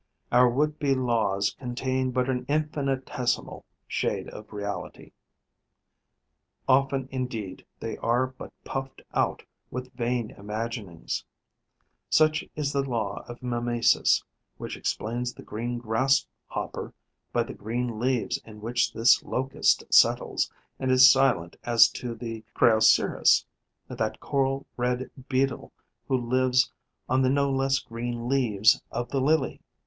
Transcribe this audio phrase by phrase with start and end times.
[0.31, 5.11] Our would be laws contain but an infinitesimal shade of reality;
[6.67, 11.23] often indeed they are but puffed out with vain imaginings.
[12.09, 14.23] Such is the law of mimesis,
[14.57, 16.95] which explains the Green Grasshopper
[17.31, 22.43] by the green leaves in which this Locust settles and is silent as to the
[22.55, 23.45] Crioceris,
[23.87, 25.71] that coral red Beetle
[26.07, 26.71] who lives
[27.07, 29.61] on the no less green leaves of the lily.